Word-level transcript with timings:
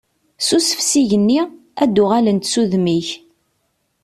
Ssusef 0.39 0.79
s 0.89 0.91
igenni, 1.01 1.41
ad 1.83 1.89
d-uɣalent 1.93 2.49
s 2.51 2.55
udem-ik. 2.61 3.07